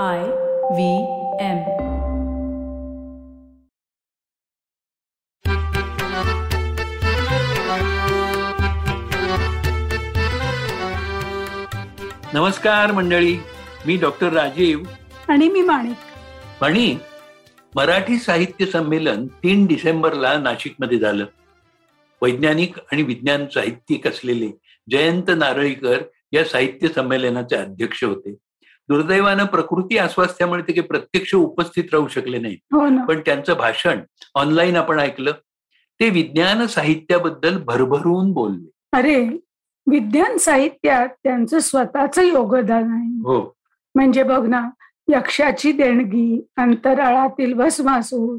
I 0.00 0.18
V 0.70 1.02
M. 1.40 1.58
नमस्कार 12.34 12.92
मंडळी 12.92 13.36
मी 13.86 13.96
doctor 13.96 14.32
Rajiv. 14.32 14.82
आणि 15.28 15.48
मी 15.48 15.62
माणिक. 15.62 15.96
आणि 16.62 16.98
मराठी 17.76 18.16
साहित्य 18.16 18.66
संमेलन 18.66 19.26
तीन 19.26 19.66
डिसेंबरला 19.66 20.38
नाशिकमध्ये 20.38 20.98
झालं. 20.98 21.24
वैज्ञानिक 22.22 22.78
आणि 22.78 23.02
विज्ञान 23.02 23.46
साहित्यिक 23.46 24.06
असलेले 24.06 24.50
जयंत 24.90 25.30
नारळीकर 25.36 26.02
या 26.32 26.44
साहित्य 26.44 26.88
संमेलनाचे 26.88 27.56
अध्यक्ष 27.56 28.04
होते. 28.04 28.34
दुर्दैवानं 28.92 29.44
प्रकृती 29.46 29.96
अस्वास्थ्यामुळे 29.98 30.62
ते 30.62 30.72
काही 30.72 30.86
प्रत्यक्ष 30.86 31.34
उपस्थित 31.34 31.84
राहू 31.92 32.08
शकले 32.08 32.38
नाहीत. 32.38 32.58
हो 32.72 32.80
पण 33.06 33.20
त्यांचं 33.26 33.54
भाषण 33.58 34.00
ऑनलाईन 34.34 34.76
आपण 34.76 34.98
ऐकलं 35.00 35.32
ते 36.00 36.08
विज्ञान 36.10 36.66
साहित्याबद्दल 36.66 37.56
भरभरून 37.64 38.32
बोलले. 38.32 38.68
अरे 38.92 39.16
विज्ञान 39.86 40.36
साहित्यात 40.36 41.08
त्यांचं 41.24 41.58
स्वतःच 41.58 42.18
योगदान 42.18 42.90
आहे. 42.92 43.20
हो. 43.24 43.40
म्हणजे 43.94 44.22
बघ 44.22 44.44
ना 44.46 44.68
यक्षाची 45.08 45.72
देणगी 45.72 46.40
अंतराळातील 46.56 47.52
भस्मासूर 47.54 48.38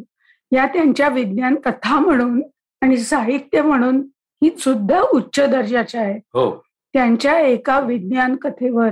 या 0.52 0.66
त्यांच्या 0.66 1.08
विज्ञान 1.10 1.56
कथा 1.56 2.00
म्हणून 2.00 2.42
आणि 2.82 2.98
साहित्य 2.98 3.62
म्हणून 3.62 4.02
ही 4.42 4.50
सुद्धा 4.60 5.02
उच्च 5.14 5.40
दर्जाच्या 5.40 6.02
आहेत 6.02 6.22
हो. 6.34 6.50
त्यांच्या 6.94 7.40
एका 7.40 7.80
विज्ञान 7.80 8.36
कथेवर 8.36 8.90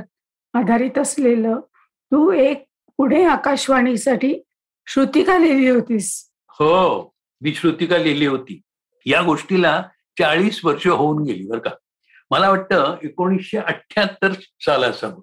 आधारित 0.54 0.98
असलेलं. 0.98 1.60
तू 1.84 2.32
एक 2.32 2.66
पुढे 2.98 3.26
आकाशवाणीसाठी 3.26 4.44
श्रुतिका 4.88 5.38
लिहिली 5.38 5.70
होतीस. 5.70 6.32
हो 6.50 7.04
मी 7.42 7.54
श्रुतिका 7.54 7.98
लिहिली 7.98 8.26
होती. 8.26 8.62
या 9.06 9.22
गोष्टीला 9.22 9.84
चाळीस 10.20 10.66
वर्ष 10.66 10.88
होऊन 10.88 11.24
गेली 11.24 11.48
बरं 11.48 11.60
का. 11.60 11.70
मला 12.32 12.50
वाटतं 12.50 12.96
एकोणीसशे 13.04 13.58
अठ्याहत्तर 13.58 14.32
साल 14.60 14.84
असावं 14.84 15.22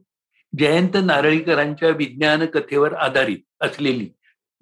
जयंत 0.59 0.97
नारळीकरांच्या 1.05 1.89
विज्ञान 1.89 2.47
कथेवर 2.47 2.93
आधारित 2.93 3.39
असलेली 3.61 4.11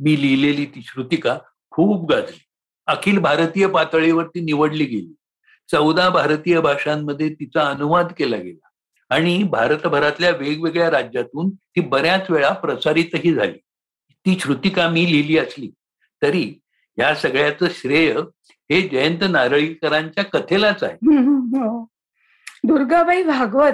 मी 0.01 0.23
लिहिलेली 0.23 0.65
ती 0.65 0.83
श्रुतिका 0.83 1.39
खूप 1.71 2.11
गाजली. 2.11 2.45
अखिल 2.87 3.19
भारतीय 3.19 3.67
पातळीवर 3.67 4.27
ती 4.27 4.41
निवडली 4.41 4.85
गेली. 4.85 5.15
चौदा 5.71 6.09
भारतीय 6.09 6.61
भाषांमध्ये 6.61 7.35
तिचा 7.35 7.67
अनुवाद 7.67 8.13
केला 8.19 8.37
गेला. 8.37 8.66
आणि 9.09 9.43
भारतभरातल्या 9.43 10.31
वेगवेगळ्या 10.31 10.91
राज्यातून 10.91 11.51
ती 11.51 11.81
बऱ्याच 11.81 12.31
वेळा 12.31 12.53
प्रसारितही 12.53 13.35
झाली. 13.35 13.59
ती 14.11 14.39
श्रुतिका 14.41 14.89
मी 14.89 15.13
लिहिली 15.13 15.39
असली 15.39 15.71
तरी 16.23 16.61
या 16.99 17.15
सगळ्याचं 17.15 17.67
श्रेय 17.71 18.13
हे 18.71 18.89
जयंत 18.89 19.19
नारळीकरांच्या 19.31 20.25
कथेलाच 20.25 20.83
आहे. 20.83 21.17
हो. 21.17 21.87
दुर्गाबाई 22.65 23.23
भागवत 23.23 23.73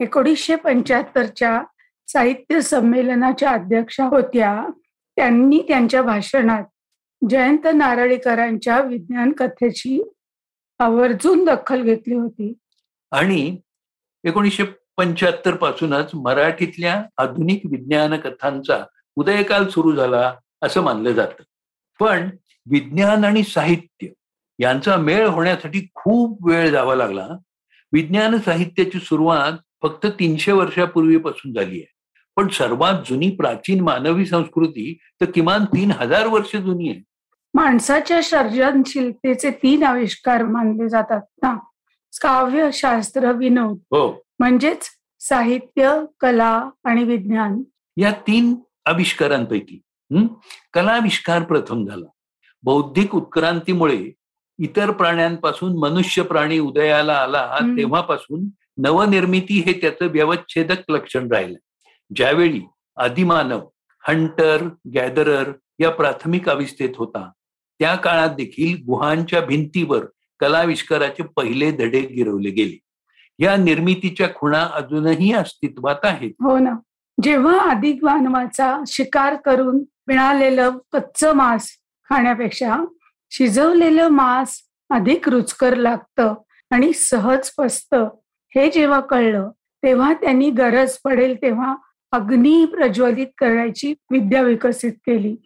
एकोणीसशे 0.00 0.56
पंच्याहत्तरच्या 0.56 1.62
साहित्य 2.06 2.60
संमेलनाच्या 2.60 3.50
अध्यक्षा 3.50 4.04
होत्या. 4.04 4.64
त्यांनी 5.16 5.64
त्यांच्या 5.68 6.02
भाषणात 6.02 6.64
जयंत 7.30 7.66
नारळीकरांच्या 7.74 8.80
विज्ञान 8.80 9.32
कथेची 9.32 10.10
आवर्जून 10.78 11.44
दखल 11.44 11.82
घेतली 11.82 12.14
होती. 12.14 12.52
आणि 13.10 13.56
एकोणीसशे 14.24 14.64
पंच्याहत्तर 14.96 15.54
पासूनच 15.54 16.10
मराठीतल्या 16.14 17.04
आधुनिक 17.18 17.62
विज्ञान 17.70 18.16
कथांचा 18.16 18.84
उदयकाल 19.16 19.68
सुरू 19.68 19.92
झाला 19.92 20.34
असं 20.62 20.80
मानलं 20.80 21.12
जातं. 21.12 21.42
पण 22.00 22.30
विज्ञान 22.70 23.24
आणि 23.24 23.42
साहित्य 23.42 24.06
यांचा 24.58 24.96
मेळ 24.96 25.26
होण्यासाठी 25.26 25.88
खूप 25.94 26.48
वेळ 26.48 26.70
जावा 26.70 26.94
लागला. 26.94 27.28
विज्ञान 27.92 28.38
साहित्याची 28.38 28.98
सुरुवात 28.98 29.52
फक्त 29.82 30.06
तीनशे 30.06 30.52
वर्षापूर्वीपासून 30.52 31.52
झाली 31.52 31.76
आहे. 31.76 31.92
पण 32.36 32.48
सर्वात 32.48 32.94
जुनी 33.10 33.30
प्राचीन 33.30 33.80
मानवी 33.80 34.26
संस्कृती 34.26 34.98
तर 35.20 35.30
किमान 35.30 35.64
तीन 35.64 35.90
हजार 35.90 36.26
वर्ष 36.26 36.56
जुनी 36.56 36.88
आहे. 36.88 37.00
माणसाच्या 37.54 38.22
सर्जनशीलतेचे 38.22 39.50
तीन 39.50 39.82
आविष्कार 39.82 40.44
मानले 40.44 40.88
जातात 40.88 41.20
ना? 41.42 41.56
काव्य 42.22 42.68
शास्त्र 42.72 43.32
विनोद 43.32 43.78
हो. 43.90 44.22
म्हणजेच 44.38 44.88
साहित्य 45.20 46.04
कला 46.20 46.70
आणि 46.84 47.04
विज्ञान. 47.04 47.62
या 47.96 48.12
तीन 48.12 48.54
आविष्कारांपैकी 48.86 49.80
कलाविष्कार 50.72 51.42
प्रथम 51.42 51.86
झाला. 51.86 52.06
बौद्धिक 52.62 53.14
उत्क्रांतीमुळे 53.14 54.12
इतर 54.58 54.90
प्राण्यांपासून 54.90 55.78
मनुष्य 55.78 56.22
प्राणी 56.22 56.58
उदयाला 56.58 57.14
आला. 57.14 57.58
तेव्हापासून 57.62 58.44
नवनिर्मिती 58.78 59.60
हे 59.60 59.72
त्याचं 59.72 60.06
व्यवच्छेदक 60.06 60.90
लक्षण 60.90 61.28
राहिलं. 61.32 61.58
ज्यावेळी 62.16 62.60
आदिमानव 62.96 63.68
हंटर 64.08 64.68
गॅदरर 64.94 65.52
या 65.78 65.90
प्राथमिक 65.90 66.48
अवस्थेत 66.48 66.88
होता 66.96 67.30
त्या 67.78 67.94
काळात 67.94 68.28
देखील 68.28 68.84
गुहांच्या 68.86 69.40
भिंतीवर 69.40 70.04
कलाविष्काराचे 70.40 71.22
पहिले 71.22 71.70
धडे 71.70 72.00
गिरवले 72.00 72.50
गेले. 72.50 72.80
या 73.38 73.56
निर्मितीच्या 73.56 74.28
खुणा 74.34 74.68
अजूनही 74.72 75.32
अस्तित्वात 75.32 75.96
आहेत. 76.02 76.30
हो 76.40 76.58
ना. 76.58 76.70
जेव्हा 77.22 77.70
अधिक 77.70 78.04
मानवाचा 78.04 78.82
शिकार 78.86 79.34
करून 79.34 79.84
मिळालेलं 80.06 80.70
कच्च 80.92 81.24
मांस 81.24 81.68
खाण्यापेक्षा 82.10 82.76
शिजवलेलं 83.30 84.08
मांस 84.08 84.60
अधिक 84.90 85.28
रुचकर 85.28 85.74
लागतं 85.74 86.34
आणि 86.70 86.92
सहज 86.92 87.50
पचतं 87.50 88.08
हे 88.54 88.70
जेव्हा 88.70 89.00
कळलं 89.00 89.50
तेव्हा 89.60 90.12
त्यांनी 90.12 90.50
गरज 90.50 90.96
पडेल 91.04 91.36
तेव्हा 91.42 91.76
अग्नी 92.12 92.64
प्रज्वलित 92.64 93.26
करायची 93.38 93.94
विद्या 94.10 94.42
विकसित 94.42 94.92
केली. 94.92 95.36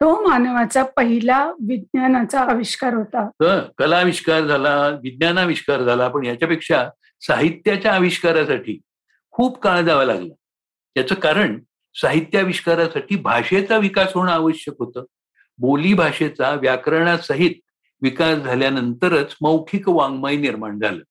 तो 0.00 0.28
मानवाचा 0.28 0.84
पहिला 0.84 1.50
विज्ञानाचा 1.50 2.40
आविष्कार 2.40 2.94
होता. 2.94 3.28
कलाविष्कार 3.78 4.40
झाला 4.40 4.88
विज्ञानाविष्कार 4.88 5.82
झाला 5.82 6.08
पण 6.08 6.24
याच्यापेक्षा 6.24 6.88
साहित्याच्या 7.20 7.94
आविष्कारासाठी 7.94 8.80
खूप 9.30 9.58
काळ 9.58 9.80
जावा 9.80 10.04
लागला. 10.04 10.34
याचं 10.96 11.14
कारण 11.14 11.60
साहित्याविष्कारासाठी 11.94 13.16
भाषेचा 13.16 13.76
विकास 13.76 14.12
होणं 14.14 14.32
आवश्यक 14.32 14.74
होतं. 14.78 15.04
बोली 15.58 15.94
भाषेचा 15.94 16.50
व्याकरणासहित 16.50 17.54
विकास 18.02 18.38
झाल्यानंतरच 18.38 19.36
मौखिक 19.40 19.88
वाङ्मय 19.88 20.36
निर्माण 20.36 20.78
झालं. 20.80 21.02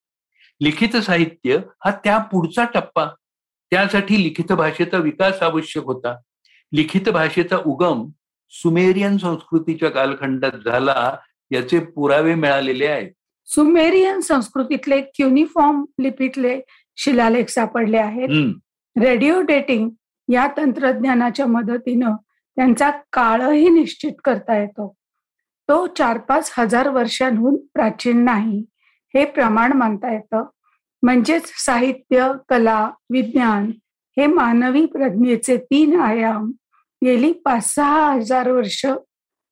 लिखित 0.60 0.96
साहित्य 0.96 1.58
हा 1.84 1.90
त्या 1.90 2.18
पुढचा 2.18 2.64
टप्पा. 2.74 3.06
त्यासाठी 3.70 4.22
लिखित 4.22 4.52
भाषेचा 4.52 4.98
विकास 4.98 5.42
आवश्यक 5.42 5.84
होता. 5.84 6.16
लिखित 6.72 7.08
भाषेचा 7.08 7.56
उगम 7.66 8.08
सुमेरियन 8.62 9.16
संस्कृतीच्या 9.16 9.90
कालखंडात 9.90 10.52
झाला 10.64 11.16
याचे 11.50 11.78
पुरावे 11.78 12.34
मिळालेले 12.34 12.86
आहेत. 12.86 13.10
सुमेरियन 13.46 14.20
संस्कृतीतले 14.20 15.00
क्युनिफॉर्म 15.00 15.84
लिपीतले 16.00 16.60
शिलालेख 16.96 17.44
सापडले 17.48 17.96
आहेत. 17.96 18.28
रेडिओ 19.00 19.40
डेटिंग 19.40 19.90
या 20.28 20.48
तंत्रज्ञानाच्या 20.56 21.46
मदतीनं 21.46 22.16
त्यांचा 22.56 22.90
काळही 23.12 23.68
निश्चित 23.68 24.12
करता 24.24 24.58
येतो. 24.58 24.94
तो 25.68 25.86
चार 25.86 26.18
पाच 26.18 26.54
हजार 26.58 26.88
वर्षांहून 26.88 27.56
प्राचीन 27.56 28.24
नाही 28.24 28.64
हे 29.14 29.24
प्रमाण 29.24 29.72
मानता 29.72 30.12
येतं. 30.12 30.44
म्हणजेच 31.02 31.42
साहित्य 31.46 32.32
कला 32.48 32.90
विज्ञान 33.10 33.70
हे 34.16 34.26
मानवी 34.26 34.86
प्रज्ञेचे 34.86 35.56
तीन 35.56 36.00
आयाम 36.00 36.50
गेली 37.02 37.32
पाच 37.32 37.74
सहा 37.74 38.12
हजार 38.12 38.50
वर्ष 38.50 38.86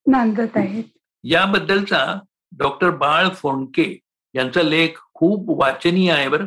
नांदत 0.06 0.56
आहेत. 0.56 0.84
याबद्दलचा 1.24 2.18
डॉक्टर 2.58 2.90
बाळ 2.90 3.28
फोंडके 3.28 3.98
यांचा 4.34 4.62
लेख 4.62 4.98
खूप 5.14 5.62
वाचनीय 5.62 6.12
आहे 6.12 6.28
बरं. 6.28 6.46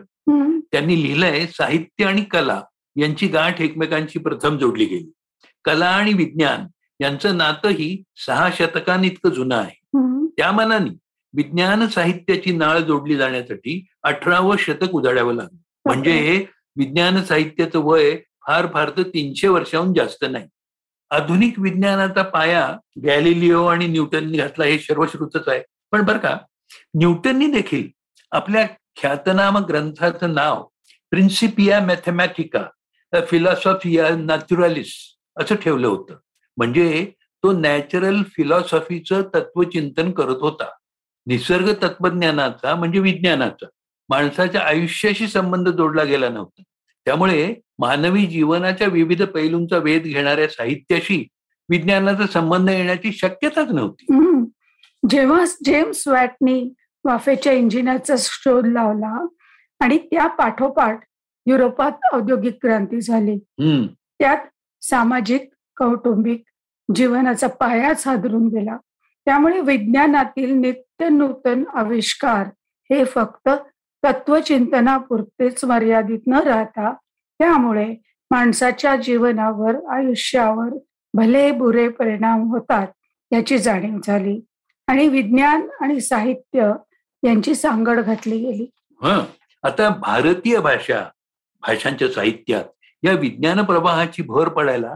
त्यांनी 0.71 1.01
लिहिलंय 1.01 1.45
साहित्य 1.47 2.06
आणि 2.06 2.21
कला 2.21 2.62
यांची 2.95 3.27
गाठ 3.27 3.62
एकमेकांची 3.62 4.19
प्रथम 4.19 4.57
जोडली 4.57 4.86
गेली. 4.86 5.12
कला 5.63 5.86
आणि 5.86 6.13
विज्ञान 6.13 6.68
यांचं 7.00 7.38
नातंही 7.38 8.03
सहा 8.15 8.50
शतकांइतकं 8.56 9.30
जुनं 9.30 9.56
आहे. 9.56 9.75
त्या 10.38 10.51
मानाने 10.51 10.89
विज्ञान 11.33 11.88
साहित्याची 11.88 12.51
नाळ 12.51 12.80
जोडली 12.80 13.15
जाण्यासाठी 13.15 13.86
अठरावं 14.03 14.56
शतक 14.59 14.95
उजाडावं 14.95 15.33
लागलं. 15.33 15.57
म्हणजे 15.86 16.12
हे 16.12 16.45
विज्ञान 16.75 17.24
साहित्याचं 17.24 17.80
वय 17.80 18.15
फार 18.48 18.68
फार 18.74 18.89
तर 18.98 19.03
तीनशे 19.03 19.48
वर्षाहून 19.48 19.94
जास्त 19.94 20.25
नाही. 20.31 20.48
आधुनिक 21.10 21.60
विज्ञानाचा 21.60 22.22
पाया 22.24 22.78
गॅलिलिओ 23.06 23.66
आणि 23.66 23.88
न्यूटननी 23.88 24.38
घातला 24.38 24.66
हे 24.66 24.80
सर्वश्रुतच 24.80 25.48
आहे. 25.48 25.62
पण 25.92 26.02
बरं 26.02 26.18
का 26.18 26.38
न्यूटननी 26.94 27.48
देखील 27.48 27.88
आपल्या 28.31 28.68
ख्यातनाम 29.02 29.57
ग्रंथाचं 29.57 30.34
नाव 30.34 30.63
प्रिन्सिपिया 31.10 31.81
मॅथमॅटिका 31.81 32.63
फिलॉसॉफिया 33.28 34.10
नॅचरलिस 34.10 34.94
असं 35.38 35.56
ठेवलं 35.56 35.88
होतं. 35.88 36.16
म्हणजे 36.57 37.12
तो 37.44 37.51
नॅचरल 37.51 38.24
फिलॉसॉफीचं 38.24 39.22
तत्वचिंतन 39.22 40.12
करत 40.12 40.36
होता. 40.40 40.69
निसर्ग 41.28 41.74
तत्वज्ञानाचा 41.84 42.75
म्हणजे 42.75 43.00
विज्ञानाचा. 43.00 43.66
माणसाच्या 44.10 44.62
आयुष्याशी 44.62 45.28
संबंध 45.28 45.69
जोडला 45.69 46.04
गेला 46.04 46.30
नव्हता. 46.30 46.63
त्यामुळे 47.06 47.54
मानवी 47.80 48.25
जीवनाच्या 48.25 48.88
विविध 48.88 49.24
पैलूंचा 49.24 49.78
वेध 49.78 50.04
घेणाऱ्या 50.04 50.48
साहित्याशी 50.48 51.28
विज्ञानाचा 51.69 52.28
संबंध 52.28 52.69
येण्याची 52.69 53.12
शक्यताच 53.12 53.69
नव्हती. 53.69 54.06
जेव्हा 55.10 55.46
जेम्स 55.66 56.07
वॅटनी 56.07 56.74
वाफेच्या 57.04 57.54
इंजिनाचा 57.54 58.16
शोध 58.18 58.66
लावला 58.68 59.25
आणि 59.80 59.98
त्या 59.98 60.28
पाठोपाठ 60.28 61.04
युरोपात 61.46 62.13
औद्योगिक 62.13 62.57
क्रांती 62.62 63.02
झाली 63.02 63.38
त्यात 64.19 64.38
सामाजिक 64.81 65.50
कौटुंबिक 65.78 66.44
जीवनाचा 66.96 67.48
पायाच 67.48 68.08
हादरून 68.08 68.48
गेला. 68.48 68.78
त्यामुळे 69.28 69.60
विज्ञानातील 69.62 70.54
नित्य 70.54 71.10
नूतन 71.10 71.63
आविष्कार 71.74 72.48
हे 72.90 73.04
फक्त 73.06 73.50
तत्वचिंतनापुरतेच 74.06 75.63
मर्यादित 75.66 76.19
न 76.28 76.34
राहता 76.34 76.94
त्यामुळे 77.40 77.96
माणसाच्या 78.31 78.96
जीवनावर 78.96 79.75
आयुष्यावर 79.90 80.78
भले 81.13 81.52
बुरे 81.52 81.88
परिणाम 81.88 82.42
होतात 82.42 82.88
याची 83.31 83.57
जाणीव 83.57 83.98
झाली 84.04 84.40
आणि 84.88 85.07
विज्ञान 85.07 85.68
आणि 85.81 86.02
साहित्य 86.02 86.72
यांची 87.24 87.56
सांगड 87.56 88.00
घातली 88.00 88.38
गेली. 88.38 88.66
हं 89.02 89.24
आता 89.63 89.90
भारतीय 89.90 90.60
भाषा 90.60 91.04
भाषांच्या 91.63 92.08
साहित्यात 92.08 92.63
या 93.04 93.13
विज्ञान 93.13 93.63
प्रवाहाची 93.63 94.22
भर 94.22 94.50
पडायला 94.50 94.94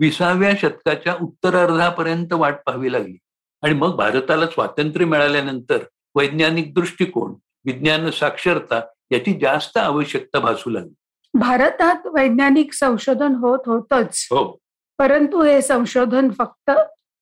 विसाव्या 0.00 0.52
शतकाच्या 0.58 1.14
उत्तरार्धापर्यंत 1.20 2.32
वाट 2.32 2.54
पाहावी 2.66 2.92
लागली. 2.92 3.16
आणि 3.62 3.74
मग 3.74 3.96
भारताला 3.96 4.46
स्वातंत्र्य 4.46 5.04
मिळाल्यानंतर 5.04 5.78
वैज्ञानिक 6.14 6.74
दृष्टिकोन 6.74 7.34
विज्ञान 7.66 8.10
साक्षरता 8.10 8.80
याची 9.10 9.38
जास्त 9.40 9.76
आवश्यकता 9.76 10.38
भासू 10.38 10.70
लागली. 10.70 10.94
भारतात 11.34 12.06
वैज्ञानिक 12.06 12.72
संशोधन 12.72 13.34
होत 13.34 13.58
होतच. 13.66 14.28
हो. 14.30 14.58
परंतु 14.98 15.42
हे 15.42 15.62
संशोधन 15.62 16.30
फक्त 16.30 16.70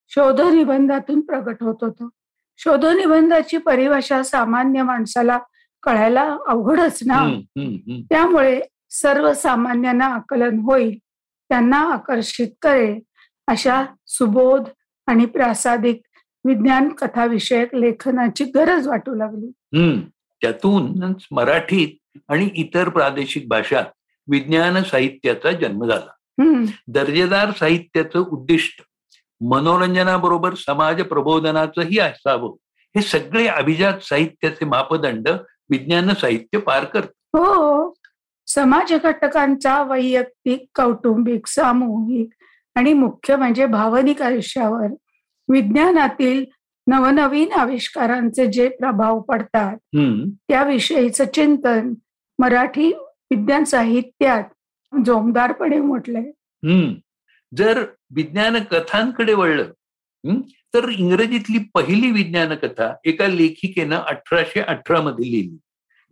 शोधनिबंधातून 0.09 1.21
प्रगट 1.21 1.63
होत 1.63 1.77
होतं. 1.81 2.09
शोधनिबंधाची 2.59 3.59
परिभाषा 3.59 4.23
सामान्य 4.23 4.83
माणसाला 4.83 5.39
कळायला 5.83 6.39
अवघडच 6.49 6.99
ना. 7.07 7.27
त्यामुळे 8.11 8.61
सर्वसामान्यांना 8.91 10.07
आकलन 10.07 10.59
होईल 10.59 10.99
त्यांना 11.49 11.93
आकर्षित 11.93 12.49
करेल 12.63 13.01
अशा 13.47 13.85
सुबोध 14.07 14.63
आणि 15.07 15.27
प्रासादिक 15.27 16.03
विज्ञान 16.45 16.89
कथाविषयक 16.89 17.75
लेखनाची 17.75 18.45
गरज 18.45 18.89
वाटू 18.89 19.15
लागली. 19.15 19.51
त्यातूनच 20.41 21.27
मराठीत 21.31 22.19
आणि 22.29 22.49
इतर 22.55 22.89
प्रादेशिक 22.89 23.49
भाषात 23.49 23.85
विज्ञान 24.31 24.83
साहित्याचा 24.83 25.53
जन्म 25.53 25.85
झाला. 25.85 26.13
दर्जेदार 26.89 27.51
साहित्याचं 27.51 28.19
उद्दिष्ट 28.19 28.83
मनोरंजनाबरोबर 29.41 30.55
समाज 30.55 31.03
प्रबोधनाचंही 31.03 31.99
असावं 31.99 32.55
हे 32.97 33.03
सगळे 33.03 33.47
अभिजात 33.47 33.99
साहित्याचे 34.01 34.65
मापदंड 34.65 35.29
विज्ञान 35.71 36.15
साहित्य 36.15 36.59
पार 36.59 36.85
करत. 36.85 37.09
हो. 37.09 37.95
समाज 38.47 38.93
घटकांचा 38.93 39.83
वैयक्तिक 39.83 40.65
कौटुंबिक 40.75 41.47
सामूहिक 41.47 42.29
आणि 42.75 42.93
मुख्य 42.93 43.37
म्हणजे 43.37 43.67
भावनिक 43.67 44.23
आयुष्यावर 44.23 44.87
विज्ञानातील 45.53 46.45
नवनवीन 46.87 47.53
आविष्कारांचे 47.53 48.47
जे 48.47 48.69
प्रभाव 48.69 49.21
पडतात 49.21 49.77
त्याविषयीचं 50.49 51.25
चिंतन 51.35 51.95
मराठी 52.39 52.93
विज्ञान 53.31 53.65
साहित्यात 53.65 54.45
जोमदारपणे 55.07 55.81
म्हटलंय. 55.81 56.31
जर 57.57 57.85
विज्ञान 58.11 58.65
कथांकडे 58.65 59.35
वळलं 59.35 59.73
तर 60.75 60.89
इंग्रजीतली 60.89 61.59
पहिली 61.75 62.11
विज्ञान 62.11 62.55
कथा 62.55 62.95
एका 63.05 63.27
लेखिकेनं 63.27 63.97
अठराशे 63.97 64.61
अठरा 64.61 65.01
मध्ये 65.01 65.31
लिहिली. 65.31 65.59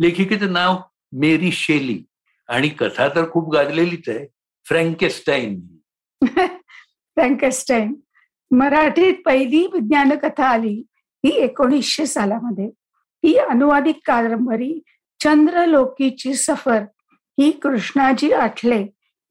लेखिकेचं 0.00 0.52
नाव 0.52 0.76
मेरी 1.12 1.52
शेली 1.52 2.04
आणि 2.48 2.68
कथा 2.68 3.08
तर 3.08 3.30
खूप 3.30 3.52
गाजलेलीच 3.52 4.08
आहे 4.08 4.26
फ्रँकेस्टाईन. 4.64 5.66
फ्रँकेस्टाईन. 7.16 7.94
मराठीत 8.58 9.14
पहिली 9.26 9.66
विज्ञान 9.66 10.10
कथा 10.22 10.44
आली 10.44 10.84
ही 11.24 11.30
एकोणीसशे 11.30 12.06
सालामध्ये. 12.06 12.66
ही 13.24 13.36
अनुवादित 13.36 13.94
कादंबरी 14.04 14.82
चंद्रलोकीची 15.20 16.34
सफर 16.34 16.82
ही 17.40 17.50
कृष्णाजी 17.50 18.32
आठले 18.32 18.86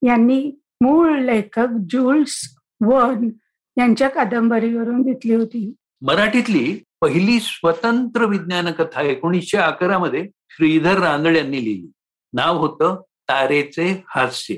यांनी 0.08 0.60
मूळ 0.82 1.20
लेखक 1.20 1.68
जुल्स 1.90 2.56
वन 2.82 3.30
यांच्या 3.78 4.10
कादंबरीवरून 4.10 5.02
घेतली 5.02 5.36
होती. 5.36 5.74
मराठीतली 6.02 6.84
पहिली 7.02 7.40
स्वतंत्र 7.40 8.26
विज्ञान 8.26 8.72
कथा 8.72 9.02
एकोणीसशे 9.02 9.58
अकरा 9.58 9.98
मध्ये 9.98 10.28
श्रीधर 10.50 11.00
रानड 11.00 11.36
यांनी 11.36 11.64
लिहिली. 11.66 11.92
नाव 12.34 12.58
होतं 12.58 13.02
तारेचे 13.30 14.04
हास्य. 14.08 14.56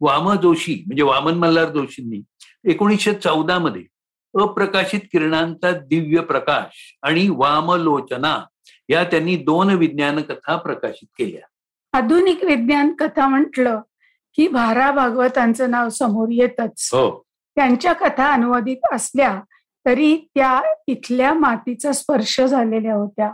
वाम 0.00 0.32
जोशी 0.34 0.82
म्हणजे 0.86 1.02
वामन 1.02 1.34
मल्हार 1.34 1.68
जोशींनी 1.70 2.22
एकोणीसशे 2.64 3.14
चौदा 3.14 3.58
मध्ये 3.58 3.84
अप्रकाशित 4.40 5.00
किरणांचा 5.00 5.70
दिव्य 5.70 6.20
प्रकाश 6.20 6.98
आणि 7.02 7.28
वामलोचना 7.28 8.44
या 8.88 9.04
त्यांनी 9.04 9.36
दोन 9.36 9.70
विज्ञान 9.70 10.20
कथा 10.20 10.56
प्रकाशित 10.56 11.08
केल्या. 11.18 11.46
आधुनिक 11.98 12.44
विज्ञान 12.44 12.92
कथा 12.98 13.28
म्हटलं 13.28 13.80
की 14.36 14.48
भारा 14.48 14.90
भागवतांचं 14.90 15.70
नाव 15.70 15.88
समोर 15.88 16.28
येतच. 16.30 16.90
हो. 16.92 17.22
त्यांच्या 17.56 17.92
कथा 17.92 18.32
अनुवादित 18.32 18.76
असल्या 18.92 19.40
तरी 19.86 20.16
त्या 20.34 20.62
इथल्या 20.86 21.34
मातीचा 21.34 21.92
स्पर्श 21.92 22.40
झालेल्या 22.40 22.94
होत्या. 22.94 23.30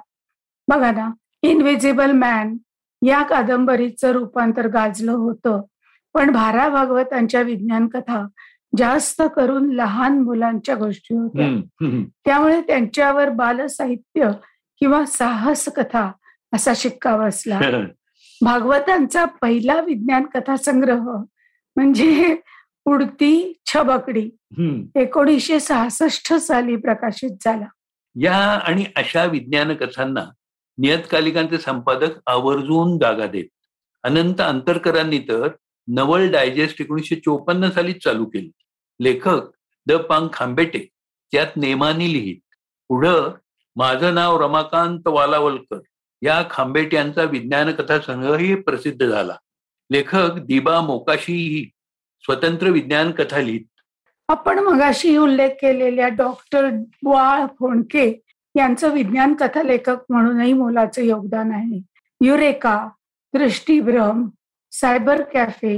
बघा 0.68 0.90
ना 0.90 1.10
इनविजिबल 1.42 2.10
मॅन 2.10 2.56
या 3.02 3.22
कादंबरीचं 3.22 4.10
रूपांतर 4.10 4.66
गाजलं 4.66 5.12
होतं. 5.12 5.62
पण 6.14 6.30
भारा 6.30 6.68
भागवतांच्या 6.68 7.42
विज्ञान 7.42 7.88
कथा 7.88 8.26
जास्त 8.76 9.22
करून 9.36 9.72
लहान 9.72 10.18
मुलांच्या 10.18 10.74
गोष्टी 10.74 11.14
होत्या. 11.14 11.48
त्यामुळे 12.24 12.60
त्यांच्यावर 12.60 13.28
बालसाहित्य 13.28 14.30
किंवा 14.78 15.04
साहस 15.04 15.68
कथा 15.68 16.12
असा 16.54 16.72
शिक्का 16.76 17.16
बसला 17.16 17.60
भागवतांचा 18.44 19.24
पहिला 19.24 19.80
विज्ञान 19.80 20.26
कथा 20.34 20.56
संग्रह 20.56 21.02
म्हणजे 21.76 22.36
उडती 22.84 23.60
छबकडी. 23.66 24.30
एकोणीसशे 24.96 25.60
सहासष्ट 25.60 26.34
साली 26.34 26.76
प्रकाशित 26.76 27.30
झाला 27.44 27.66
या 28.20 28.36
आणि 28.36 28.84
अशा 28.96 29.24
विज्ञान 29.24 29.74
कथांना 29.74 30.24
नियतकालिकांचे 30.78 31.58
संपादक 31.58 32.10
आवर्जून 32.26 32.98
जागा 32.98 33.26
देत 33.26 33.44
अनंत 34.04 34.40
अंतरकरांनी 34.40 35.18
तर 35.18 35.48
नवल 35.88 36.30
डायजेस्ट 36.30 36.80
एकोणीसशे 36.80 37.16
चोपन्न 37.16 37.70
साली 37.70 37.92
चालू 37.92 38.24
केली. 38.24 38.50
लेखक 39.00 39.40
द 39.86 39.92
पांग 39.92 40.28
खांबेटे 40.32 40.88
त्यात 41.32 41.46
नेमानी 41.56 42.12
लिहित. 42.12 42.54
पुढं 42.88 43.30
माझं 43.76 44.14
नाव 44.14 44.40
रमाकांत 44.40 45.00
वालावलकर 45.06 45.78
या 46.22 46.44
खांबेट्यांचा 46.50 47.22
विज्ञान 47.22 47.72
कथा 47.72 48.00
संग्रहही 48.00 48.54
प्रसिद्ध 48.54 49.06
झाला. 49.06 49.36
लेखक 49.92 50.38
दिबा 50.38 50.80
मोकाशीही 50.80 51.70
स्वतंत्र 52.20 52.70
विज्ञान 52.70 53.10
कथा 53.10 53.38
लिहित. 53.38 53.80
आपण 54.28 54.58
मगाशी 54.58 55.16
उल्लेख 55.16 55.50
केलेल्या 55.50 56.08
डॉक्टर 56.08 56.70
वाळ 57.04 57.46
फोंडके 57.58 58.22
यांचं 58.56 58.94
विज्ञान 58.94 59.34
कथा 59.34 59.62
लेखक 59.62 59.96
म्हणूनही 60.08 60.52
मोलाचं 60.52 61.02
योगदान 61.02 61.52
आहे. 61.52 61.82
युरेका 62.26 62.88
दृष्टीभ्रम 63.34 64.28
सायबर 64.72 65.22
कॅफे 65.22 65.74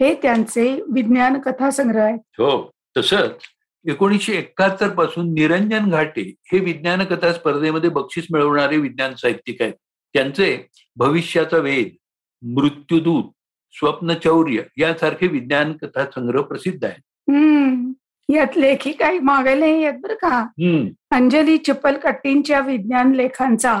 हे 0.00 0.14
त्यांचे 0.14 0.70
विज्ञान 0.92 1.38
कथा 1.40 1.70
संग्रह 1.70 2.02
आहेत 2.02 2.40
हो 2.40 2.50
तसंच 2.96 3.44
एकोणीसशे 3.84 4.32
एकाहत्तरपासून 4.32 5.32
निरंजन 5.34 5.90
घाटे 5.90 6.22
हे 6.52 6.58
विज्ञान 6.58 7.04
कथा 7.04 7.32
स्पर्धेमध्ये 7.32 7.90
बक्षीस 7.90 8.26
मिळवणारे 8.32 8.76
विज्ञान 8.76 9.14
साहित्यिक 9.14 9.62
आहेत. 9.62 9.72
त्यांचे 10.14 10.56
भविष्याचा 10.96 11.58
वेद 11.58 11.88
मृत्यूदूत 12.42 13.30
स्वप्नचौर्य 13.74 14.62
यासारखे 14.76 15.26
विज्ञान 15.26 15.72
कथा 15.72 16.04
संग्रह 16.14 16.42
प्रसिद्ध 16.42 16.84
आहेत. 16.84 17.92
यात 18.28 18.56
लेखिका 18.56 19.10
मागायला 19.22 19.66
येत 19.66 20.00
बरं 20.00 20.14
का? 20.14 20.38
अंजली 21.10 21.56
चिपलकट्टींच्या 21.58 22.60
विज्ञान 22.60 23.12
लेखांचा 23.14 23.72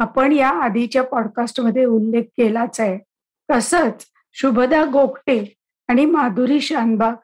आपण 0.00 0.32
या 0.32 0.48
आधीच्या 0.64 1.02
पॉडकास्टमध्ये 1.02 1.84
उल्लेख 1.84 2.22
केलाच 2.36 2.80
आहे. 2.80 2.98
तसंच 3.50 4.06
शुभदा 4.32 4.84
गोगटे 4.84 5.54
आणि 5.88 6.04
माधुरी 6.04 6.60
शानबाग 6.60 7.14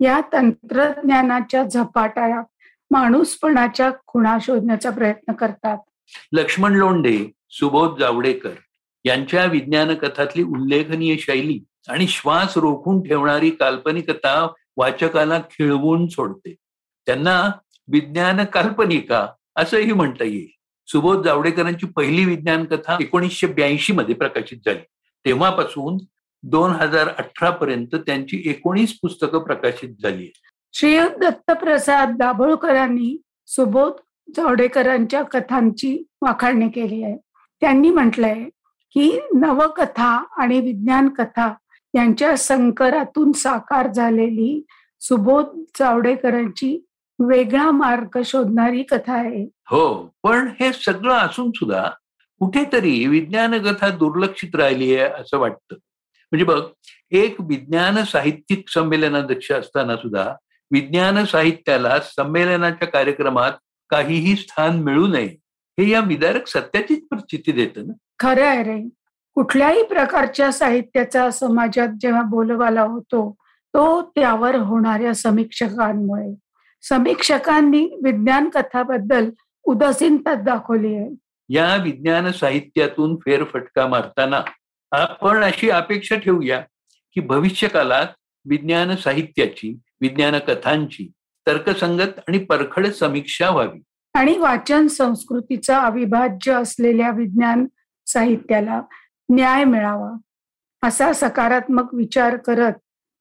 या 0.00 0.20
तंत्रज्ञानाच्या 0.32 1.64
झपाट्यात 1.64 2.44
माणूसपणाच्या 2.90 3.90
खुणा 4.06 4.38
शोधण्याचा 4.40 4.90
प्रयत्न 4.90 5.32
करतात. 5.32 5.78
लक्ष्मण 6.32 6.72
लोंढे 6.72 7.32
सुबोध 7.50 7.98
जावडेकर 7.98 8.52
यांच्या 9.04 9.44
विज्ञान 9.44 9.94
कथातली 9.94 10.42
उल्लेखनीय 10.42 11.16
शैली 11.16 11.64
आणि 11.88 12.06
श्वास 12.06 12.56
रोखून 12.56 13.02
ठेवणारी 13.02 13.50
काल्पनिकता 13.50 14.48
वाचकाला 14.76 15.38
खिळवून 15.38 16.06
सोडते. 16.06 16.54
त्यांना 17.06 17.50
विज्ञान 17.92 18.44
काल्पनिका 18.44 19.26
असंही 19.56 19.92
म्हणता 19.92 20.24
येईल. 20.24 20.48
सुबोध 20.86 21.24
जावडेकरांची 21.24 21.86
पहिली 21.86 22.24
विज्ञान 22.24 22.64
कथा 22.64 22.96
एकोणीसशे 23.00 23.46
ब्याऐंशी 23.46 23.92
मध्ये 23.92 24.14
प्रकाशित 24.14 24.58
झाली. 24.66 24.84
तेव्हापासून 25.24 25.96
दोन 26.42 26.70
हजार 26.70 27.08
अठरा 27.08 27.50
पर्यंत 27.50 27.94
त्यांची 27.94 28.42
एकोणीस 28.46 28.98
पुस्तकं 29.02 29.38
प्रकाशित 29.38 29.94
झाली 30.02 30.30
श्रीयुत 30.74 31.18
दत्तप्रसाद 31.20 32.16
दाभोळकरांनी 32.16 33.16
सुबोध 33.46 33.92
जावडेकरांच्या 34.36 35.22
कथांची 35.22 35.96
वाखाणणी 36.22 36.68
केली 36.68 37.02
आहे. 37.02 37.16
त्यांनी 37.62 37.90
म्हटलंय 37.90 38.44
की 38.96 39.10
नवकथा 39.34 40.24
आणि 40.36 40.60
विज्ञान 40.60 41.08
कथा 41.08 41.52
यांच्या 41.94 42.36
संकरातून 42.36 43.32
साकार 43.32 43.92
झालेली 43.92 44.60
सुबोध 45.00 45.46
जावडेकरांची 45.78 46.78
वेगळा 47.18 47.70
मार्ग 47.70 48.20
शोधणारी 48.24 48.82
कथा 48.82 49.14
आहे. 49.14 49.44
हो 49.70 50.12
पण 50.22 50.48
हे 50.60 50.72
सगळं 50.72 51.14
असून 51.14 51.50
सुद्धा 51.50 51.90
कुठेतरी 52.40 53.06
विज्ञान 53.06 53.62
कथा 53.62 53.88
दुर्लक्षित 53.88 54.56
राहिली 54.56 54.96
आहे 54.96 55.12
असं 55.20 55.38
वाटतं. 55.38 55.74
म्हणजे 56.32 56.44
बघ 56.44 56.62
एक 57.10 57.40
विज्ञान 57.40 58.04
साहित्यिक 58.04 58.68
संमेलनाध्यक्ष 58.68 59.52
असताना 59.52 59.96
सुद्धा 59.96 60.34
विज्ञान 60.70 61.24
साहित्याला 61.24 62.00
संमेलनाच्या 62.00 62.88
कार्यक्रमात 62.88 63.52
काहीही 63.88 64.36
स्थान 64.36 64.82
मिळू 64.82 65.06
नये 65.06 65.36
हे 65.78 65.88
या 65.88 66.00
विदारक 66.00 66.46
सत्याचीच 66.46 67.04
परिस्थिती 67.10 67.52
देतं 67.52 67.86
ना? 67.86 67.92
खरं 68.18 68.46
आहे 68.46 68.62
रे. 68.62 68.88
कुठल्याही 69.34 69.82
प्रकारच्या 69.82 70.52
साहित्याचा 70.52 71.30
समाजात 71.30 71.88
जेव्हा 72.00 72.22
बोलबाला 72.22 72.82
होतो 72.82 73.34
तो 73.74 74.02
त्यावर 74.02 74.54
होणाऱ्या 74.54 75.14
समीक्षकांमुळे. 75.14 76.34
समीक्षकांनी 76.82 78.00
विज्ञान 78.04 78.48
कथाबद्दल 78.48 79.30
उदासीनता 79.64 80.34
दाखवली 80.34 80.94
आहे. 80.94 81.10
या 81.48 81.76
विज्ञान 81.76 82.32
साहित्यातून 82.32 83.16
फेरफटका 83.16 83.86
मारताना 83.86 84.42
आपण 84.92 85.44
अशी 85.44 85.70
अपेक्षा 85.70 86.16
ठेवूया 86.16 86.60
की 87.14 87.20
भविष्य 87.20 87.68
काळात 87.68 88.06
विज्ञान 88.48 88.96
साहित्याची 88.96 89.78
विज्ञान 90.00 90.38
कथांची 90.38 91.10
तर्कसंगत 91.46 92.18
आणि 92.28 92.38
परखड 92.38 92.86
समीक्षा 92.86 93.50
व्हावी. 93.50 93.82
आणि 94.14 94.38
वाचन 94.38 94.86
संस्कृतीचा 94.86 95.78
अविभाज्य 95.78 96.52
असलेल्या 96.52 97.10
विज्ञान 97.10 97.66
साहित्याला 98.06 98.82
न्याय 99.32 99.64
मिळावा 99.64 100.16
असा 100.86 101.12
सकारात्मक 101.12 101.94
विचार 101.94 102.36
करत 102.36 102.72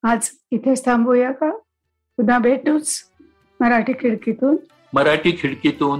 आज 0.03 0.29
इथेच 0.51 0.85
थांबूया 0.85 1.31
का? 1.31 1.51
पुन्हा 2.17 2.39
भेटूच 2.39 3.03
मराठी 3.59 3.93
खिडकीतून. 3.93 4.57
मराठी 4.93 5.31
खिडकीतून. 5.41 5.99